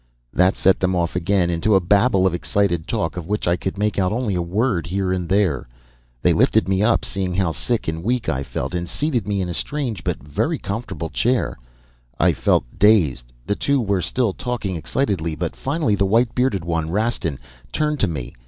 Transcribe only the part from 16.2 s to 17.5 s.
bearded one, Rastin,